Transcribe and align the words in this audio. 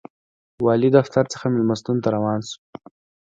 والي 0.65 0.89
دفتر 0.97 1.23
څخه 1.33 1.45
مېلمستون 1.53 1.97
ته 2.03 2.09
روان 2.15 2.39
و. 2.47 2.51